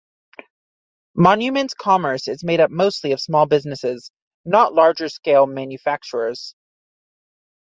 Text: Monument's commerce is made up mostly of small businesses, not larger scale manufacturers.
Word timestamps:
Monument's 1.13 1.75
commerce 1.75 2.27
is 2.27 2.43
made 2.43 2.59
up 2.59 2.71
mostly 2.71 3.11
of 3.11 3.21
small 3.21 3.45
businesses, 3.45 4.09
not 4.45 4.73
larger 4.73 5.07
scale 5.09 5.45
manufacturers. 5.45 6.55